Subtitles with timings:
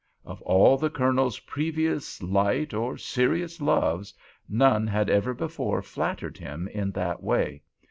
[0.25, 4.15] Of all the Colonel's previous "light" or "serious" loves
[4.49, 7.61] none had ever before flattered him in that way.